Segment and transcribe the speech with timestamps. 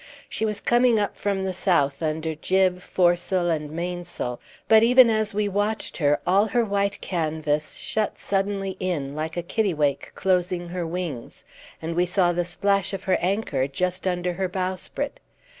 [0.27, 5.35] She was coming up from the south under jib, foresail, and mainsail; but even as
[5.35, 10.87] we watched her all her white canvas shut suddenly in, like a kittiwake closing her
[10.87, 11.43] wings,
[11.83, 15.19] and we saw the splash of her anchor just under her bowsprit.